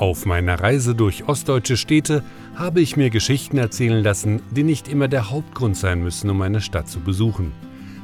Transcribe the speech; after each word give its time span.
Auf 0.00 0.24
meiner 0.24 0.58
Reise 0.58 0.94
durch 0.94 1.28
ostdeutsche 1.28 1.76
Städte 1.76 2.24
habe 2.54 2.80
ich 2.80 2.96
mir 2.96 3.10
Geschichten 3.10 3.58
erzählen 3.58 4.02
lassen, 4.02 4.40
die 4.50 4.62
nicht 4.62 4.88
immer 4.88 5.08
der 5.08 5.30
Hauptgrund 5.30 5.76
sein 5.76 6.02
müssen, 6.02 6.30
um 6.30 6.40
eine 6.40 6.62
Stadt 6.62 6.88
zu 6.88 7.00
besuchen. 7.00 7.52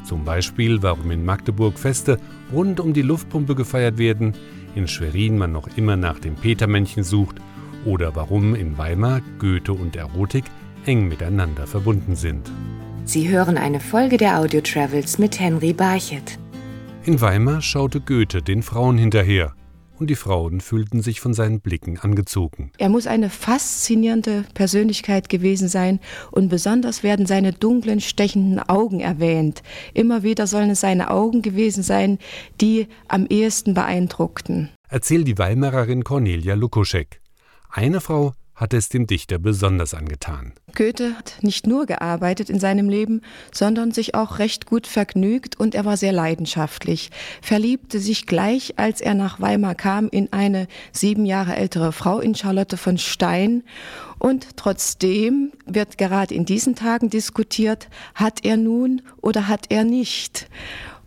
Zum 0.04 0.22
Beispiel, 0.22 0.83
warum 0.83 1.11
in 1.11 1.24
Magdeburg 1.24 1.79
Feste 1.79 2.19
rund 2.53 2.81
um 2.81 2.93
die 2.93 3.01
Luftpumpe 3.01 3.54
gefeiert 3.54 3.97
werden, 3.97 4.35
in 4.74 4.88
Schwerin 4.88 5.38
man 5.38 5.53
noch 5.53 5.74
immer 5.79 5.97
nach 5.97 6.19
dem 6.19 6.35
Petermännchen 6.35 7.03
sucht 7.03 7.37
oder 7.87 8.15
warum 8.15 8.54
in 8.54 8.76
Weimar 8.76 9.22
Goethe 9.38 9.72
und 9.72 9.97
Erotik 9.97 10.44
eng 10.85 11.08
miteinander 11.08 11.67
verbunden 11.67 12.15
sind. 12.15 12.53
Sie 13.06 13.31
hören 13.31 13.56
eine 13.56 13.81
Folge 13.81 14.19
der 14.19 14.38
Audio 14.38 14.60
Travels 14.60 15.17
mit 15.19 15.40
Henry 15.40 15.72
Barchet. 15.72 16.38
In 17.05 17.23
Weimar 17.23 17.62
schaute 17.62 18.02
Goethe 18.02 18.42
den 18.42 18.62
Frauen 18.62 18.98
hinterher 18.98 19.55
und 19.98 20.09
die 20.09 20.16
Frauen 20.16 20.60
fühlten 20.60 21.02
sich 21.02 21.20
von 21.20 21.34
seinen 21.34 21.60
Blicken 21.60 21.98
angezogen. 21.98 22.71
Er 22.79 22.89
muss 22.89 23.07
eine 23.07 23.30
faszinierende 23.30 24.45
Persönlichkeit 24.55 25.29
gewesen 25.29 25.69
sein 25.69 26.01
und 26.30 26.48
besonders 26.48 27.02
werden 27.02 27.27
seine 27.27 27.52
dunklen, 27.52 28.01
stechenden 28.01 28.61
Augen 28.61 29.01
erwähnt. 29.01 29.62
Immer 29.95 30.23
wieder 30.23 30.47
sollen 30.47 30.71
es 30.71 30.80
seine 30.80 31.11
Augen 31.11 31.43
gewesen 31.43 31.83
sein, 31.83 32.19
die 32.61 32.88
am 33.09 33.27
ehesten 33.27 33.74
beeindruckten. 33.74 34.71
Erzählt 34.88 35.27
die 35.27 35.38
Weimarerin 35.38 36.05
Cornelia 36.05 36.55
Lukoschek. 36.55 37.21
Eine 37.71 38.01
Frau 38.01 38.33
hatte 38.56 38.78
es 38.78 38.88
dem 38.88 39.06
Dichter 39.06 39.38
besonders 39.38 39.95
angetan. 39.95 40.52
Goethe 40.74 41.15
hat 41.16 41.34
nicht 41.42 41.66
nur 41.66 41.87
gearbeitet 41.87 42.51
in 42.51 42.59
seinem 42.59 42.88
Leben, 42.88 43.20
sondern 43.52 43.92
sich 43.92 44.15
auch 44.15 44.38
recht 44.38 44.66
gut 44.66 44.87
vergnügt 44.87 45.60
und 45.60 45.74
er 45.74 45.84
war 45.84 45.96
sehr 45.96 46.12
leidenschaftlich, 46.12 47.10
verliebte 47.42 48.01
sich 48.01 48.27
gleich, 48.27 48.74
als 48.79 49.01
er 49.01 49.15
nach 49.15 49.41
Weimar 49.41 49.74
kam, 49.74 50.09
in 50.09 50.32
eine 50.32 50.66
sieben 50.91 51.27
Jahre 51.27 51.55
ältere 51.56 51.92
Frau, 51.92 52.19
in 52.19 52.34
Charlotte 52.34 52.77
von 52.77 52.98
Stein. 52.98 53.62
Und 54.18 54.57
trotzdem 54.57 55.52
wird 55.66 55.98
gerade 55.98 56.35
in 56.35 56.46
diesen 56.46 56.74
Tagen 56.74 57.10
diskutiert, 57.10 57.88
hat 58.15 58.45
er 58.45 58.57
nun 58.57 59.02
oder 59.20 59.48
hat 59.48 59.66
er 59.68 59.85
nicht. 59.85 60.48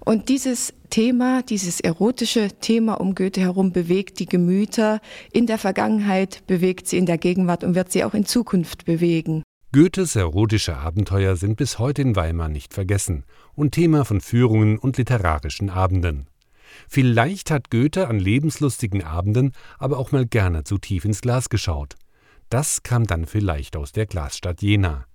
Und 0.10 0.28
dieses 0.28 0.74
Thema, 0.90 1.44
dieses 1.44 1.80
erotische 1.80 2.48
Thema 2.60 3.00
um 3.00 3.14
Goethe 3.14 3.42
herum 3.42 3.72
bewegt 3.72 4.18
die 4.18 4.26
Gemüter 4.26 5.02
in 5.32 5.46
der 5.46 5.60
Vergangenheit, 5.60 6.48
bewegt 6.48 6.88
sie 6.88 6.98
in 6.98 7.06
der 7.06 7.20
Gegenwart 7.20 7.64
und 7.64 7.76
wird 7.76 7.92
sie 7.92 8.04
auch 8.04 8.16
in 8.16 8.26
Zukunft 8.26 8.86
bewegen. 8.86 9.44
Goethes 9.72 10.16
erotische 10.16 10.76
Abenteuer 10.76 11.36
sind 11.36 11.58
bis 11.58 11.78
heute 11.78 12.02
in 12.02 12.16
Weimar 12.16 12.50
nicht 12.50 12.74
vergessen 12.74 13.24
und 13.54 13.76
Thema 13.76 14.04
von 14.04 14.20
Führungen 14.20 14.80
und 14.80 14.98
literarischen 14.98 15.70
Abenden. 15.70 16.26
Vielleicht 16.88 17.52
hat 17.52 17.70
Goethe 17.70 18.08
an 18.08 18.18
lebenslustigen 18.18 19.04
Abenden 19.04 19.52
aber 19.78 20.00
auch 20.00 20.12
mal 20.12 20.26
gerne 20.26 20.64
zu 20.64 20.80
tief 20.80 21.06
ins 21.06 21.22
Glas 21.22 21.50
geschaut. 21.50 21.98
Das 22.50 22.82
kam 22.82 23.06
dann 23.06 23.28
vielleicht 23.28 23.78
aus 23.78 23.92
der 23.92 24.08
Glasstadt 24.08 24.64
Jena. 24.64 25.06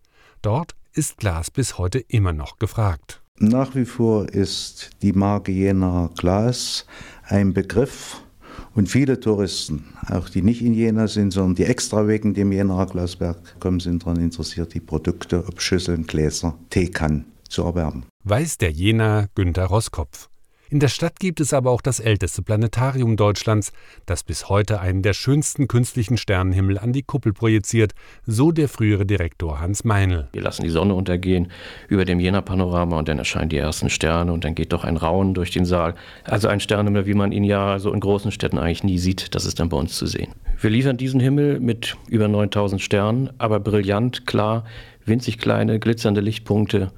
Dort 0.40 0.76
ist 0.92 1.16
Glas 1.16 1.50
bis 1.50 1.78
heute 1.78 1.98
immer 1.98 2.32
noch 2.32 2.60
gefragt. 2.60 3.23
Nach 3.40 3.74
wie 3.74 3.84
vor 3.84 4.28
ist 4.28 4.90
die 5.02 5.12
Marke 5.12 5.52
Jena 5.52 6.08
Glas 6.16 6.86
ein 7.24 7.52
Begriff 7.52 8.22
und 8.74 8.88
viele 8.88 9.20
Touristen, 9.20 9.84
auch 10.08 10.28
die 10.28 10.40
nicht 10.40 10.62
in 10.62 10.72
Jena 10.72 11.08
sind, 11.08 11.32
sondern 11.32 11.56
die 11.56 11.64
extra 11.64 12.06
wegen 12.06 12.32
dem 12.34 12.52
Jenaer 12.52 12.86
Glasberg 12.86 13.60
kommen, 13.60 13.80
sind 13.80 14.02
daran 14.02 14.20
interessiert, 14.20 14.72
die 14.74 14.80
Produkte, 14.80 15.44
ob 15.46 15.60
Schüsseln, 15.60 16.06
Gläser, 16.06 16.56
Teekannen 16.70 17.26
zu 17.48 17.62
erwerben. 17.62 18.04
Weiß 18.24 18.56
der 18.58 18.70
Jena 18.70 19.26
Günter 19.34 19.66
Roskopf. 19.66 20.28
In 20.74 20.80
der 20.80 20.88
Stadt 20.88 21.20
gibt 21.20 21.38
es 21.38 21.54
aber 21.54 21.70
auch 21.70 21.80
das 21.80 22.00
älteste 22.00 22.42
Planetarium 22.42 23.16
Deutschlands, 23.16 23.72
das 24.06 24.24
bis 24.24 24.48
heute 24.48 24.80
einen 24.80 25.02
der 25.02 25.12
schönsten 25.12 25.68
künstlichen 25.68 26.16
Sternenhimmel 26.16 26.80
an 26.80 26.92
die 26.92 27.04
Kuppel 27.04 27.32
projiziert, 27.32 27.92
so 28.26 28.50
der 28.50 28.68
frühere 28.68 29.06
Direktor 29.06 29.60
Hans 29.60 29.84
Meinl. 29.84 30.26
Wir 30.32 30.42
lassen 30.42 30.64
die 30.64 30.70
Sonne 30.70 30.94
untergehen 30.94 31.52
über 31.86 32.04
dem 32.04 32.18
Jena-Panorama 32.18 32.98
und 32.98 33.06
dann 33.06 33.20
erscheinen 33.20 33.50
die 33.50 33.56
ersten 33.56 33.88
Sterne 33.88 34.32
und 34.32 34.42
dann 34.42 34.56
geht 34.56 34.72
doch 34.72 34.82
ein 34.82 34.96
Raunen 34.96 35.32
durch 35.32 35.52
den 35.52 35.64
Saal. 35.64 35.94
Also 36.24 36.48
ein 36.48 36.58
Sternenhimmel, 36.58 37.06
wie 37.06 37.14
man 37.14 37.30
ihn 37.30 37.44
ja 37.44 37.78
so 37.78 37.92
in 37.92 38.00
großen 38.00 38.32
Städten 38.32 38.58
eigentlich 38.58 38.82
nie 38.82 38.98
sieht, 38.98 39.36
das 39.36 39.44
ist 39.44 39.60
dann 39.60 39.68
bei 39.68 39.76
uns 39.76 39.94
zu 39.96 40.06
sehen. 40.06 40.32
Wir 40.60 40.70
liefern 40.70 40.96
diesen 40.96 41.20
Himmel 41.20 41.60
mit 41.60 41.96
über 42.08 42.26
9000 42.26 42.82
Sternen, 42.82 43.30
aber 43.38 43.60
brillant, 43.60 44.26
klar, 44.26 44.64
winzig 45.04 45.38
kleine, 45.38 45.78
glitzernde 45.78 46.20
Lichtpunkte 46.20 46.90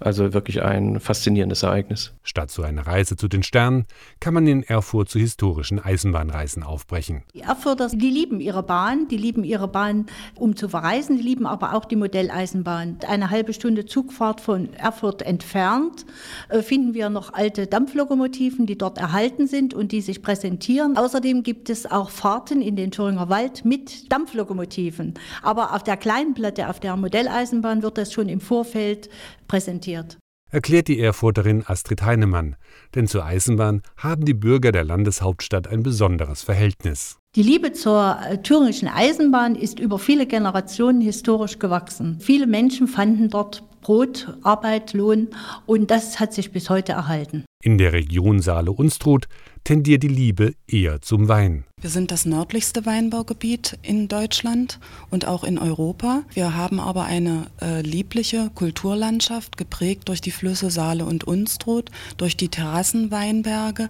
also 0.00 0.32
wirklich 0.34 0.62
ein 0.62 1.00
faszinierendes 1.00 1.62
Ereignis. 1.62 2.12
Statt 2.22 2.50
so 2.50 2.62
einer 2.62 2.86
Reise 2.86 3.16
zu 3.16 3.28
den 3.28 3.42
Sternen 3.42 3.86
kann 4.20 4.34
man 4.34 4.46
in 4.46 4.62
Erfurt 4.62 5.08
zu 5.08 5.18
historischen 5.18 5.78
Eisenbahnreisen 5.78 6.62
aufbrechen. 6.62 7.22
Die 7.34 7.40
Erfurter, 7.40 7.88
die 7.88 8.10
lieben 8.10 8.40
ihre 8.40 8.62
Bahn, 8.62 9.08
die 9.08 9.16
lieben 9.16 9.44
ihre 9.44 9.68
Bahn, 9.68 10.06
um 10.34 10.56
zu 10.56 10.68
verreisen, 10.68 11.16
die 11.16 11.22
lieben 11.22 11.46
aber 11.46 11.74
auch 11.74 11.84
die 11.84 11.96
Modelleisenbahn. 11.96 12.98
Eine 13.06 13.30
halbe 13.30 13.52
Stunde 13.52 13.86
Zugfahrt 13.86 14.40
von 14.40 14.72
Erfurt 14.74 15.22
entfernt 15.22 16.04
äh, 16.48 16.62
finden 16.62 16.94
wir 16.94 17.10
noch 17.10 17.32
alte 17.32 17.66
Dampflokomotiven, 17.66 18.66
die 18.66 18.76
dort 18.76 18.98
erhalten 18.98 19.46
sind 19.46 19.74
und 19.74 19.92
die 19.92 20.00
sich 20.00 20.22
präsentieren. 20.22 20.96
Außerdem 20.96 21.42
gibt 21.42 21.70
es 21.70 21.90
auch 21.90 22.10
Fahrten 22.10 22.60
in 22.60 22.76
den 22.76 22.90
Thüringer 22.90 23.28
Wald 23.28 23.64
mit 23.64 24.12
Dampflokomotiven. 24.12 25.14
Aber 25.42 25.74
auf 25.74 25.82
der 25.82 25.96
kleinen 25.96 26.34
Platte, 26.34 26.68
auf 26.68 26.80
der 26.80 26.96
Modelleisenbahn 26.96 27.82
wird 27.82 27.98
das 27.98 28.12
schon 28.12 28.28
im 28.28 28.40
Vorfeld 28.40 29.08
präsentiert. 29.46 30.18
Erklärt 30.50 30.86
die 30.86 31.00
Erfurterin 31.00 31.64
Astrid 31.66 32.02
Heinemann, 32.02 32.54
denn 32.94 33.08
zur 33.08 33.24
Eisenbahn 33.24 33.82
haben 33.96 34.24
die 34.24 34.34
Bürger 34.34 34.70
der 34.70 34.84
Landeshauptstadt 34.84 35.66
ein 35.66 35.82
besonderes 35.82 36.42
Verhältnis. 36.42 37.18
Die 37.34 37.42
Liebe 37.42 37.72
zur 37.72 38.18
äh, 38.24 38.40
thüringischen 38.40 38.86
Eisenbahn 38.86 39.56
ist 39.56 39.80
über 39.80 39.98
viele 39.98 40.26
Generationen 40.26 41.00
historisch 41.00 41.58
gewachsen. 41.58 42.20
Viele 42.20 42.46
Menschen 42.46 42.86
fanden 42.86 43.30
dort 43.30 43.64
Brot, 43.80 44.38
Arbeit, 44.44 44.92
Lohn 44.92 45.28
und 45.66 45.90
das 45.90 46.20
hat 46.20 46.32
sich 46.32 46.52
bis 46.52 46.70
heute 46.70 46.92
erhalten. 46.92 47.44
In 47.64 47.78
der 47.78 47.94
Region 47.94 48.42
Saale-Unstrut 48.42 49.26
tendiert 49.64 50.02
die 50.02 50.08
Liebe 50.08 50.52
eher 50.66 51.00
zum 51.00 51.28
Wein. 51.28 51.64
Wir 51.80 51.88
sind 51.88 52.10
das 52.10 52.26
nördlichste 52.26 52.84
Weinbaugebiet 52.84 53.78
in 53.80 54.06
Deutschland 54.06 54.78
und 55.08 55.26
auch 55.26 55.44
in 55.44 55.58
Europa. 55.58 56.24
Wir 56.34 56.54
haben 56.54 56.78
aber 56.78 57.04
eine 57.04 57.46
äh, 57.62 57.80
liebliche 57.80 58.50
Kulturlandschaft, 58.54 59.56
geprägt 59.56 60.10
durch 60.10 60.20
die 60.20 60.30
Flüsse 60.30 60.68
Saale 60.68 61.06
und 61.06 61.24
Unstrut, 61.24 61.90
durch 62.18 62.36
die 62.36 62.50
Terrassenweinberge. 62.50 63.88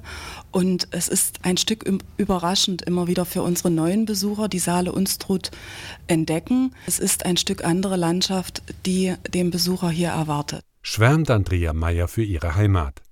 Und 0.52 0.86
es 0.92 1.08
ist 1.08 1.40
ein 1.42 1.56
Stück 1.56 1.84
überraschend 2.16 2.82
immer 2.82 3.08
wieder 3.08 3.24
für 3.24 3.42
unsere 3.42 3.72
neuen 3.72 4.04
Besucher, 4.04 4.46
die 4.46 4.60
Saale 4.60 4.92
Unstrut 4.92 5.50
entdecken. 6.06 6.72
Es 6.86 7.00
ist 7.00 7.26
ein 7.26 7.36
Stück 7.36 7.64
andere 7.64 7.96
Landschaft, 7.96 8.62
die 8.86 9.14
dem 9.28 9.50
Besucher 9.50 9.90
hier 9.90 10.10
erwartet. 10.10 10.62
Schwärmt 10.82 11.28
Andrea 11.28 11.72
Meyer 11.72 12.06
für 12.06 12.22
ihre 12.22 12.54
Heimat. 12.54 13.03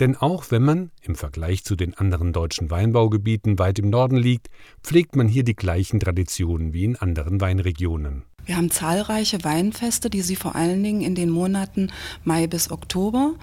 Denn 0.00 0.16
auch 0.16 0.50
wenn 0.50 0.62
man 0.62 0.90
im 1.02 1.14
Vergleich 1.14 1.62
zu 1.62 1.76
den 1.76 1.92
anderen 1.92 2.32
deutschen 2.32 2.70
Weinbaugebieten 2.70 3.58
weit 3.58 3.78
im 3.78 3.90
Norden 3.90 4.16
liegt, 4.16 4.48
pflegt 4.82 5.14
man 5.14 5.28
hier 5.28 5.44
die 5.44 5.54
gleichen 5.54 6.00
Traditionen 6.00 6.72
wie 6.72 6.84
in 6.84 6.96
anderen 6.96 7.40
Weinregionen. 7.42 8.24
Wir 8.46 8.56
haben 8.56 8.70
zahlreiche 8.70 9.44
Weinfeste, 9.44 10.08
die 10.08 10.22
Sie 10.22 10.36
vor 10.36 10.56
allen 10.56 10.82
Dingen 10.82 11.02
in 11.02 11.14
den 11.14 11.28
Monaten 11.28 11.92
Mai 12.24 12.46
bis 12.46 12.70
Oktober 12.70 13.34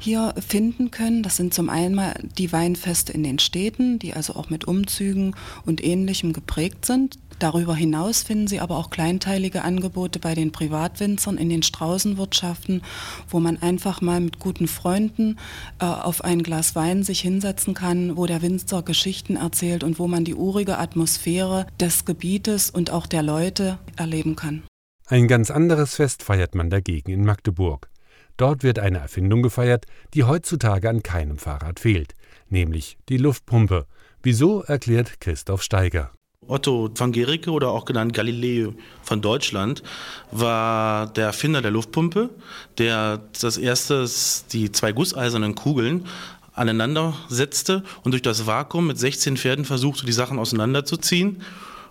hier 0.00 0.34
finden 0.44 0.90
können. 0.90 1.22
Das 1.22 1.36
sind 1.36 1.52
zum 1.52 1.68
einen 1.68 2.00
die 2.38 2.50
Weinfeste 2.50 3.12
in 3.12 3.22
den 3.22 3.38
Städten, 3.38 3.98
die 3.98 4.14
also 4.14 4.34
auch 4.34 4.48
mit 4.48 4.64
Umzügen 4.64 5.36
und 5.66 5.84
ähnlichem 5.84 6.32
geprägt 6.32 6.86
sind. 6.86 7.18
Darüber 7.38 7.74
hinaus 7.74 8.22
finden 8.22 8.46
Sie 8.46 8.60
aber 8.60 8.78
auch 8.78 8.88
kleinteilige 8.88 9.62
Angebote 9.62 10.18
bei 10.18 10.34
den 10.34 10.52
Privatwinzern 10.52 11.36
in 11.36 11.50
den 11.50 11.62
Straußenwirtschaften, 11.62 12.82
wo 13.28 13.40
man 13.40 13.60
einfach 13.60 14.00
mal 14.00 14.20
mit 14.20 14.38
guten 14.38 14.68
Freunden 14.68 15.38
äh, 15.78 15.84
auf 15.84 16.24
ein 16.24 16.42
Glas 16.42 16.74
Wein 16.74 17.02
sich 17.02 17.20
hinsetzen 17.20 17.74
kann, 17.74 18.16
wo 18.16 18.26
der 18.26 18.40
Winzer 18.40 18.82
Geschichten 18.82 19.36
erzählt 19.36 19.84
und 19.84 19.98
wo 19.98 20.06
man 20.06 20.24
die 20.24 20.34
urige 20.34 20.78
Atmosphäre 20.78 21.66
des 21.78 22.06
Gebietes 22.06 22.70
und 22.70 22.90
auch 22.90 23.06
der 23.06 23.22
Leute 23.22 23.78
erleben 23.96 24.34
kann. 24.36 24.62
Ein 25.06 25.28
ganz 25.28 25.50
anderes 25.50 25.94
Fest 25.94 26.22
feiert 26.22 26.54
man 26.54 26.70
dagegen 26.70 27.12
in 27.12 27.24
Magdeburg. 27.24 27.90
Dort 28.36 28.62
wird 28.62 28.78
eine 28.78 28.98
Erfindung 28.98 29.42
gefeiert, 29.42 29.86
die 30.14 30.24
heutzutage 30.24 30.88
an 30.88 31.02
keinem 31.02 31.38
Fahrrad 31.38 31.80
fehlt, 31.80 32.14
nämlich 32.48 32.98
die 33.08 33.16
Luftpumpe. 33.16 33.86
Wieso 34.22 34.62
erklärt 34.62 35.20
Christoph 35.20 35.62
Steiger. 35.62 36.10
Otto 36.48 36.90
von 36.94 37.12
Gericke 37.12 37.50
oder 37.50 37.70
auch 37.70 37.84
genannt 37.84 38.14
Galileo 38.14 38.74
von 39.02 39.20
Deutschland 39.20 39.82
war 40.30 41.08
der 41.08 41.26
Erfinder 41.26 41.60
der 41.62 41.70
Luftpumpe, 41.70 42.30
der 42.78 43.20
das 43.40 43.56
erste 43.56 44.08
die 44.52 44.70
zwei 44.70 44.92
gusseisernen 44.92 45.54
Kugeln 45.54 46.06
aneinander 46.54 47.14
setzte 47.28 47.82
und 48.02 48.12
durch 48.12 48.22
das 48.22 48.46
Vakuum 48.46 48.86
mit 48.86 48.98
16 48.98 49.36
Pferden 49.36 49.64
versuchte, 49.64 50.06
die 50.06 50.12
Sachen 50.12 50.38
auseinanderzuziehen 50.38 51.42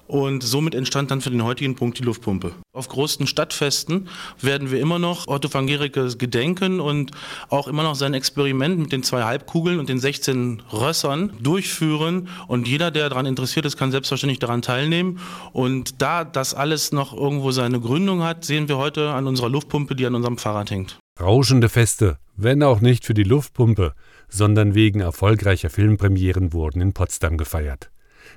und 0.07 0.44
somit 0.44 0.75
entstand 0.75 1.12
dann 1.12 1.22
für 1.22 1.30
den 1.30 1.44
heutigen 1.44 1.75
Punkt 1.75 2.00
die 2.00 2.04
Luftpumpe. 2.04 2.54
Auf 2.74 2.90
großen 2.90 3.28
Stadtfesten 3.28 4.10
werden 4.42 4.72
wir 4.72 4.80
immer 4.80 5.00
noch 5.00 5.28
Otto 5.28 5.54
van 5.54 5.68
Gericke 5.68 6.16
gedenken 6.18 6.80
und 6.80 7.12
auch 7.50 7.68
immer 7.68 7.84
noch 7.84 7.96
sein 7.96 8.13
Experiment 8.13 8.78
mit 8.78 8.92
den 8.92 9.04
zwei 9.04 9.24
Halbkugeln 9.24 9.80
und 9.80 9.90
den 9.90 10.00
16 10.00 10.62
Rössern 10.72 11.34
durchführen. 11.40 12.30
Und 12.48 12.68
jeder, 12.68 12.92
der 12.92 13.10
daran 13.10 13.25
interessiert 13.25 13.66
ist, 13.66 13.78
kann 13.78 13.92
selbstverständlich 13.92 14.40
daran 14.40 14.62
teilnehmen. 14.62 15.19
Und 15.54 16.02
da 16.02 16.24
das 16.24 16.54
alles 16.54 16.92
noch 16.92 17.13
irgendwo 17.13 17.51
seine 17.51 17.80
Gründung 17.80 18.24
hat, 18.24 18.46
sehen 18.46 18.68
wir 18.68 18.78
heute 18.78 19.12
an 19.12 19.28
unserer 19.28 19.50
Luftpumpe, 19.50 19.96
die 19.96 20.06
an 20.06 20.16
unserem 20.16 20.38
Fahrrad 20.38 20.69
hängt. 20.69 21.00
Rauschende 21.19 21.69
Feste, 21.69 22.18
wenn 22.36 22.62
auch 22.62 22.81
nicht 22.81 23.06
für 23.06 23.13
die 23.13 23.24
Luftpumpe, 23.24 23.94
sondern 24.28 24.75
wegen 24.75 25.00
erfolgreicher 25.00 25.69
Filmpremieren 25.69 26.51
wurden 26.51 26.81
in 26.81 26.94
Potsdam 26.94 27.38
gefeiert. 27.38 27.90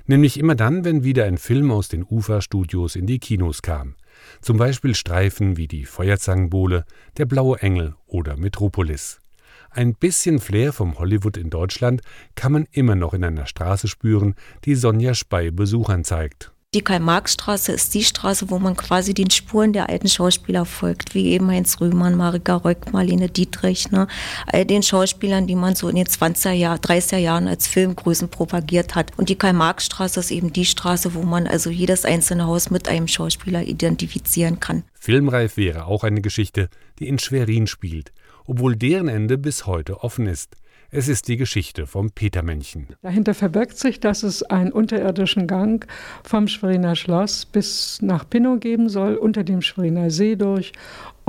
Nämlich 0.05 0.39
immer 0.39 0.55
dann, 0.55 0.83
wenn 0.85 1.03
wieder 1.03 1.25
ein 1.25 1.37
Film 1.37 1.71
aus 1.71 1.87
den 1.87 2.03
UFA-Studios 2.03 2.95
in 2.95 3.05
die 3.05 3.19
Kinos 3.19 3.61
kam. 3.61 3.95
Zum 4.41 4.57
Beispiel 4.57 4.95
Streifen 4.95 5.57
wie 5.57 5.67
die 5.67 5.85
Feuerzangenbowle, 5.85 6.85
Der 7.17 7.25
blaue 7.25 7.59
Engel 7.61 7.95
oder 8.05 8.37
Metropolis. 8.37 9.19
Ein 9.71 9.93
bisschen 9.93 10.39
Flair 10.39 10.73
vom 10.73 10.97
Hollywood 10.97 11.37
in 11.37 11.49
Deutschland 11.49 12.01
kann 12.35 12.51
man 12.51 12.67
immer 12.71 12.95
noch 12.95 13.13
in 13.13 13.23
einer 13.23 13.45
Straße 13.45 13.87
spüren, 13.87 14.35
die 14.65 14.75
Sonja 14.75 15.13
Spey 15.13 15.51
Besuchern 15.51 16.03
zeigt. 16.03 16.51
Die 16.75 16.81
Karl-Marx-Straße 16.81 17.71
ist 17.71 17.95
die 17.95 18.03
Straße, 18.03 18.51
wo 18.51 18.59
man 18.59 18.77
quasi 18.77 19.15
den 19.15 19.31
Spuren 19.31 19.73
der 19.73 19.89
alten 19.89 20.07
Schauspieler 20.07 20.65
folgt, 20.65 21.15
wie 21.15 21.29
eben 21.29 21.49
Heinz 21.49 21.81
Rühmann, 21.81 22.13
Marika 22.13 22.57
Röck, 22.57 22.93
Marlene 22.93 23.27
Dietrich, 23.27 23.89
ne? 23.89 24.07
all 24.45 24.65
den 24.65 24.83
Schauspielern, 24.83 25.47
die 25.47 25.55
man 25.55 25.73
so 25.73 25.89
in 25.89 25.95
den 25.95 26.05
20er 26.05 26.51
Jahren, 26.51 26.77
30er 26.77 27.17
Jahren 27.17 27.47
als 27.47 27.65
Filmgrößen 27.65 28.29
propagiert 28.29 28.93
hat. 28.93 29.17
Und 29.17 29.29
die 29.29 29.35
Karl-Marx-Straße 29.35 30.19
ist 30.19 30.29
eben 30.29 30.53
die 30.53 30.65
Straße, 30.65 31.15
wo 31.15 31.23
man 31.23 31.47
also 31.47 31.71
jedes 31.71 32.05
einzelne 32.05 32.45
Haus 32.45 32.69
mit 32.69 32.87
einem 32.87 33.07
Schauspieler 33.07 33.63
identifizieren 33.63 34.59
kann. 34.59 34.83
Filmreif 34.93 35.57
wäre 35.57 35.87
auch 35.87 36.03
eine 36.03 36.21
Geschichte, 36.21 36.69
die 36.99 37.07
in 37.07 37.17
Schwerin 37.17 37.65
spielt, 37.65 38.11
obwohl 38.45 38.75
deren 38.75 39.07
Ende 39.07 39.39
bis 39.39 39.65
heute 39.65 40.03
offen 40.03 40.27
ist. 40.27 40.55
Es 40.91 41.07
ist 41.07 41.27
die 41.27 41.37
Geschichte 41.37 41.85
vom 41.85 42.09
Petermännchen. 42.09 42.87
Dahinter 43.03 43.35
verbirgt 43.35 43.77
sich, 43.77 43.99
dass 43.99 44.23
es 44.23 44.41
einen 44.41 44.71
unterirdischen 44.71 45.45
Gang 45.45 45.85
vom 46.23 46.47
Schweriner 46.47 46.95
Schloss 46.95 47.45
bis 47.45 48.01
nach 48.01 48.27
Pinnow 48.27 48.59
geben 48.59 48.89
soll, 48.89 49.15
unter 49.15 49.43
dem 49.43 49.61
Schweriner 49.61 50.09
See 50.09 50.35
durch 50.35 50.73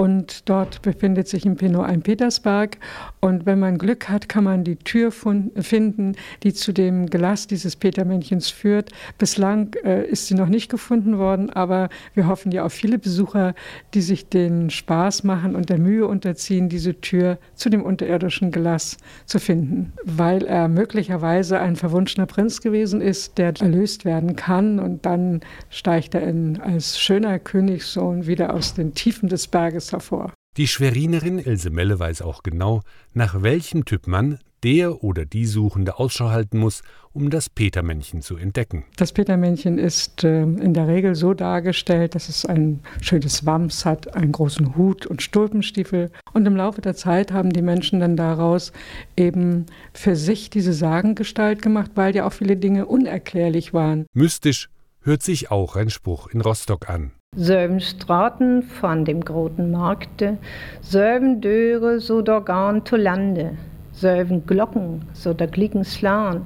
und 0.01 0.49
dort 0.49 0.81
befindet 0.81 1.29
sich 1.29 1.45
in 1.45 1.57
Pinot 1.57 1.85
ein 1.85 2.01
Petersberg. 2.01 2.79
Und 3.21 3.45
wenn 3.45 3.59
man 3.59 3.77
Glück 3.77 4.09
hat, 4.09 4.31
kann 4.31 4.45
man 4.45 4.65
die 4.65 4.77
Tür 4.77 5.13
finden, 5.13 6.17
die 6.43 6.55
zu 6.55 6.73
dem 6.73 7.11
Glas 7.11 7.47
dieses 7.47 7.77
Petermännchens 7.77 8.49
führt. 8.49 8.93
Bislang 9.19 9.77
äh, 9.85 10.07
ist 10.07 10.27
sie 10.27 10.35
noch 10.35 10.49
nicht 10.49 10.71
gefunden 10.71 11.19
worden, 11.19 11.51
aber 11.51 11.91
wir 12.15 12.29
hoffen 12.29 12.51
ja 12.51 12.65
auf 12.65 12.73
viele 12.73 12.99
Besucher, 12.99 13.55
die 13.93 14.01
sich 14.01 14.27
den 14.31 14.71
Spaß 14.71 15.23
machen 15.25 15.55
und 15.55 15.69
der 15.69 15.77
Mühe 15.77 16.07
unterziehen, 16.07 16.71
diese 16.71 16.99
Tür 17.03 17.37
zu 17.55 17.69
dem 17.69 17.83
unterirdischen 17.83 18.53
Glas 18.53 18.97
zu 19.27 19.39
finden. 19.39 19.93
Weil 20.03 20.47
er 20.47 20.69
möglicherweise 20.69 21.61
ein 21.61 21.77
verwunschener 21.77 22.25
Prinz 22.25 22.63
gewesen 22.63 23.03
ist, 23.03 23.37
der 23.37 23.53
erlöst 23.61 24.07
werden 24.07 24.35
kann. 24.35 24.79
Und 24.79 25.05
dann 25.05 25.43
steigt 25.69 26.15
er 26.15 26.23
in, 26.23 26.59
als 26.59 26.99
schöner 26.99 27.39
Königssohn 27.39 28.27
wieder 28.27 28.55
aus 28.55 28.73
den 28.73 28.95
Tiefen 28.95 29.29
des 29.29 29.47
Berges 29.47 29.90
hervor. 29.93 30.33
Die 30.57 30.67
Schwerinerin 30.67 31.39
Else 31.39 31.71
Melle 31.71 31.99
weiß 31.99 32.23
auch 32.23 32.43
genau, 32.43 32.83
nach 33.15 33.43
welchem 33.43 33.85
Typ 33.85 34.07
Mann 34.09 34.39
der 34.63 35.03
oder 35.03 35.25
die 35.25 35.47
Suchende 35.47 35.99
Ausschau 35.99 36.31
halten 36.31 36.59
muss, 36.59 36.83
um 37.13 37.31
das 37.31 37.49
Petermännchen 37.49 38.21
zu 38.21 38.37
entdecken. 38.37 38.85
Das 38.97 39.13
Petermännchen 39.13 39.79
ist 39.79 40.25
äh, 40.25 40.43
in 40.43 40.75
der 40.75 40.87
Regel 40.87 41.15
so 41.15 41.35
dargestellt, 41.35 42.15
dass 42.15 42.29
es 42.29 42.45
ein 42.45 42.81
schönes 43.01 43.47
Wams 43.47 43.85
hat, 43.85 44.15
einen 44.15 44.33
großen 44.33 44.77
Hut 44.77 45.07
und 45.07 45.23
Stulpenstiefel. 45.23 46.11
Und 46.33 46.47
im 46.47 46.57
Laufe 46.57 46.81
der 46.81 46.95
Zeit 46.95 47.33
haben 47.33 47.51
die 47.51 47.63
Menschen 47.63 48.01
dann 48.01 48.17
daraus 48.17 48.73
eben 49.17 49.67
für 49.95 50.17
sich 50.17 50.51
diese 50.51 50.73
Sagengestalt 50.73 51.63
gemacht, 51.63 51.93
weil 51.95 52.15
ja 52.15 52.27
auch 52.27 52.33
viele 52.33 52.57
Dinge 52.57 52.87
unerklärlich 52.87 53.73
waren. 53.73 54.07
Mystisch 54.13 54.69
hört 55.01 55.23
sich 55.23 55.51
auch 55.51 55.77
ein 55.77 55.91
Spruch 55.91 56.29
in 56.29 56.41
Rostock 56.41 56.89
an. 56.89 57.13
Selben 57.37 57.81
Straten 57.81 58.65
von 58.65 59.05
dem 59.05 59.21
großen 59.21 59.71
Markte, 59.71 60.37
selben 60.81 61.41
Döre 61.41 62.01
so 62.01 62.23
der 62.23 62.41
Garn 62.41 62.85
to 62.85 62.97
Lande, 62.97 63.57
selben 63.93 64.45
Glocken 64.47 65.05
so 65.13 65.33
der 65.33 65.47
Glicken 65.47 65.85
slan, 65.85 66.45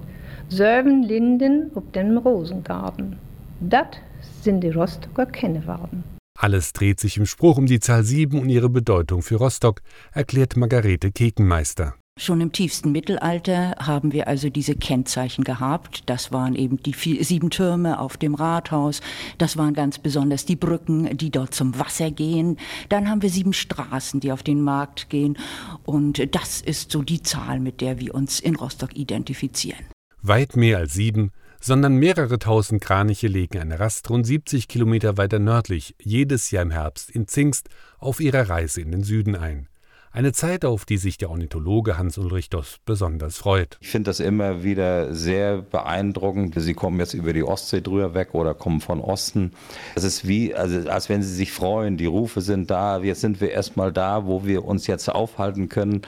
selben 0.50 1.02
Linden 1.02 1.70
ob 1.74 1.90
dem 1.94 2.18
Rosengarten. 2.18 3.18
Dat 3.60 3.98
sind 4.42 4.60
die 4.60 4.68
Rostocker 4.68 5.24
Kennewarden. 5.24 6.04
Alles 6.38 6.74
dreht 6.74 7.00
sich 7.00 7.16
im 7.16 7.24
Spruch 7.24 7.56
um 7.56 7.64
die 7.64 7.80
Zahl 7.80 8.04
7 8.04 8.38
und 8.38 8.50
ihre 8.50 8.68
Bedeutung 8.68 9.22
für 9.22 9.36
Rostock, 9.36 9.80
erklärt 10.12 10.58
Margarete 10.58 11.12
Kekenmeister. 11.12 11.94
Schon 12.16 12.40
im 12.40 12.52
tiefsten 12.52 12.92
Mittelalter 12.92 13.74
haben 13.76 14.12
wir 14.12 14.28
also 14.28 14.48
diese 14.48 14.76
Kennzeichen 14.76 15.42
gehabt. 15.42 16.04
Das 16.06 16.30
waren 16.30 16.54
eben 16.54 16.80
die 16.80 16.92
vier, 16.92 17.24
sieben 17.24 17.50
Türme 17.50 17.98
auf 17.98 18.16
dem 18.16 18.36
Rathaus. 18.36 19.00
Das 19.36 19.56
waren 19.56 19.74
ganz 19.74 19.98
besonders 19.98 20.44
die 20.44 20.54
Brücken, 20.54 21.16
die 21.16 21.30
dort 21.30 21.54
zum 21.54 21.76
Wasser 21.76 22.12
gehen. 22.12 22.56
Dann 22.88 23.10
haben 23.10 23.20
wir 23.20 23.30
sieben 23.30 23.52
Straßen, 23.52 24.20
die 24.20 24.30
auf 24.30 24.44
den 24.44 24.62
Markt 24.62 25.10
gehen. 25.10 25.36
Und 25.84 26.34
das 26.36 26.60
ist 26.60 26.92
so 26.92 27.02
die 27.02 27.20
Zahl, 27.20 27.58
mit 27.58 27.80
der 27.80 27.98
wir 27.98 28.14
uns 28.14 28.38
in 28.38 28.54
Rostock 28.54 28.96
identifizieren. 28.96 29.84
Weit 30.22 30.54
mehr 30.54 30.78
als 30.78 30.94
sieben, 30.94 31.32
sondern 31.60 31.96
mehrere 31.96 32.38
tausend 32.38 32.80
Kraniche 32.80 33.26
legen 33.26 33.58
eine 33.58 33.80
Rast 33.80 34.08
rund 34.08 34.24
70 34.24 34.68
Kilometer 34.68 35.16
weiter 35.16 35.40
nördlich, 35.40 35.96
jedes 36.00 36.52
Jahr 36.52 36.62
im 36.62 36.70
Herbst 36.70 37.10
in 37.10 37.26
Zingst, 37.26 37.70
auf 37.98 38.20
ihrer 38.20 38.48
Reise 38.48 38.80
in 38.80 38.92
den 38.92 39.02
Süden 39.02 39.34
ein. 39.34 39.68
Eine 40.14 40.30
Zeit, 40.30 40.64
auf 40.64 40.84
die 40.84 40.96
sich 40.96 41.18
der 41.18 41.28
Ornithologe 41.28 41.98
Hans-Ulrich 41.98 42.48
Doss 42.48 42.78
besonders 42.84 43.36
freut. 43.36 43.78
Ich 43.80 43.88
finde 43.88 44.10
das 44.10 44.20
immer 44.20 44.62
wieder 44.62 45.12
sehr 45.12 45.60
beeindruckend. 45.60 46.54
Sie 46.56 46.74
kommen 46.74 47.00
jetzt 47.00 47.14
über 47.14 47.32
die 47.32 47.42
Ostsee 47.42 47.80
drüber 47.80 48.14
weg 48.14 48.28
oder 48.32 48.54
kommen 48.54 48.80
von 48.80 49.00
Osten. 49.00 49.50
Es 49.96 50.04
ist 50.04 50.24
wie, 50.28 50.54
also 50.54 50.88
als 50.88 51.08
wenn 51.08 51.24
sie 51.24 51.34
sich 51.34 51.50
freuen. 51.50 51.96
Die 51.96 52.06
Rufe 52.06 52.42
sind 52.42 52.70
da. 52.70 53.00
Jetzt 53.00 53.22
sind 53.22 53.40
wir 53.40 53.50
erstmal 53.50 53.92
da, 53.92 54.24
wo 54.24 54.46
wir 54.46 54.64
uns 54.64 54.86
jetzt 54.86 55.08
aufhalten 55.08 55.68
können. 55.68 56.02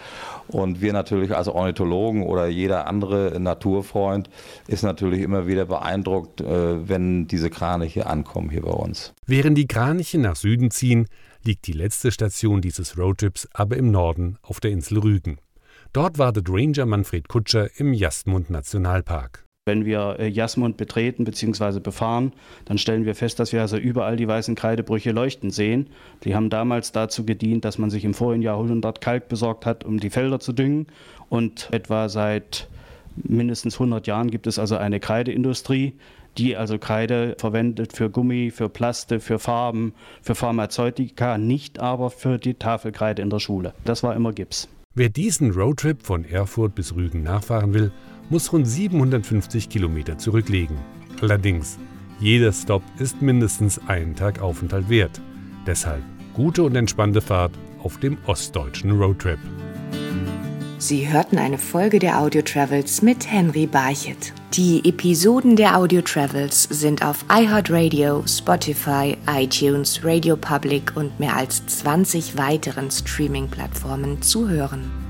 Und 0.47 0.81
wir 0.81 0.93
natürlich 0.93 1.35
als 1.35 1.49
Ornithologen 1.49 2.23
oder 2.23 2.47
jeder 2.47 2.87
andere 2.87 3.41
Naturfreund 3.41 4.31
ist 4.69 4.85
natürlich 4.85 5.21
immer 5.21 5.49
wieder 5.49 5.65
beeindruckt, 5.67 6.41
äh, 6.43 6.89
wenn 6.89 7.27
diese 7.27 7.51
Kraniche 7.51 8.07
ankommen 8.07 8.51
hier 8.51 8.63
bei 8.63 8.71
uns. 8.71 9.15
Während 9.27 9.59
die 9.59 9.67
Kraniche 9.67 10.19
nach 10.19 10.37
Süden 10.37 10.71
ziehen, 10.71 11.09
liegt 11.47 11.67
die 11.67 11.73
letzte 11.73 12.11
Station 12.11 12.61
dieses 12.61 12.99
Roadtrips 12.99 13.49
aber 13.53 13.77
im 13.77 13.91
Norden 13.91 14.39
auf 14.43 14.61
der 14.61 14.71
Insel 14.71 14.99
Rügen. 14.99 15.39
Dort 15.93 16.19
wartet 16.19 16.49
Ranger 16.51 16.87
Manfred 16.87 17.29
Kutscher 17.29 17.69
im 17.79 17.93
Jasmund 17.93 18.51
Nationalpark. 18.51 19.45
Wenn 19.69 19.85
wir 19.85 20.17
äh, 20.21 20.29
Jasmund 20.29 20.77
betreten 20.77 21.25
bzw. 21.25 21.81
befahren, 21.81 22.33
dann 22.67 22.79
stellen 22.79 23.05
wir 23.05 23.17
fest, 23.17 23.41
dass 23.41 23.53
wir 23.53 23.61
also 23.61 23.77
überall 23.77 24.17
die 24.17 24.29
weißen 24.29 24.55
Kreidebrüche 24.55 25.11
leuchten 25.11 25.51
sehen. 25.51 25.89
Die 26.23 26.37
haben 26.37 26.51
damals 26.51 26.93
dazu 26.93 27.27
gedient, 27.27 27.65
dass 27.65 27.79
man 27.79 27.91
sich 27.91 28.05
im 28.05 28.15
vorigen 28.15 28.43
Jahrhundert 28.43 29.01
Kalk 29.01 29.29
besorgt 29.29 29.67
hat, 29.67 29.83
um 29.85 29.99
die 29.99 30.11
Felder 30.11 30.39
zu 30.39 30.53
düngen. 30.53 30.87
Und 31.29 31.69
etwa 31.73 32.09
seit 32.09 32.69
mindestens 33.17 33.75
100 33.75 34.07
Jahren 34.07 34.31
gibt 34.31 34.47
es 34.47 34.59
also 34.59 34.77
eine 34.77 35.01
Kreideindustrie, 35.01 35.95
die 36.39 36.57
also 36.57 36.79
Kreide 36.79 37.37
verwendet 37.39 37.93
für 37.93 38.11
Gummi, 38.11 38.51
für 38.51 38.69
Plaste, 38.69 39.21
für 39.21 39.39
Farben, 39.39 39.95
für 40.23 40.35
Pharmazeutika, 40.35 41.39
nicht 41.39 41.79
aber 41.79 42.11
für 42.11 42.39
die 42.39 42.55
Tafelkreide 42.55 43.23
in 43.23 43.31
der 43.31 43.41
Schule. 43.41 43.75
Das 43.85 44.03
war 44.03 44.15
immer 44.15 44.33
Gips. 44.33 44.69
Wer 44.95 45.09
diesen 45.11 45.51
Roadtrip 45.51 46.03
von 46.03 46.25
Erfurt 46.25 46.75
bis 46.75 46.95
Rügen 46.95 47.23
nachfahren 47.23 47.75
will, 47.75 47.93
muss 48.31 48.53
rund 48.53 48.67
750 48.67 49.69
Kilometer 49.69 50.19
zurücklegen. 50.19 50.79
Allerdings, 51.21 51.79
jeder 52.19 52.53
Stop 52.53 52.83
ist 52.99 53.21
mindestens 53.21 53.79
einen 53.89 54.17
Tag 54.17 54.41
Aufenthalt 54.41 54.89
wert. 54.89 55.21
Deshalb 55.67 56.03
gute 56.33 56.63
und 56.63 56.77
entspannte 56.77 57.21
Fahrt 57.21 57.53
auf 57.83 57.99
dem 57.99 58.19
ostdeutschen 58.27 58.93
Roadtrip. 58.93 59.39
Sie 60.79 61.11
hörten 61.11 61.39
eine 61.39 61.59
Folge 61.59 61.99
der 61.99 62.21
Audio 62.21 62.43
Travels 62.43 63.01
mit 63.03 63.31
Henry 63.31 63.67
Barchet. 63.67 64.33
Die 64.57 64.89
Episoden 64.89 65.55
der 65.55 65.77
Audio 65.77 66.01
Travels 66.01 66.63
sind 66.63 67.05
auf 67.05 67.27
iHeartRadio, 67.31 68.25
Spotify, 68.27 69.15
iTunes, 69.31 70.01
Radio 70.03 70.35
Public 70.35 70.97
und 70.97 71.21
mehr 71.21 71.37
als 71.37 71.67
20 71.67 72.39
weiteren 72.39 72.91
Streaming-Plattformen 72.91 74.23
zu 74.23 74.49
hören. 74.49 75.06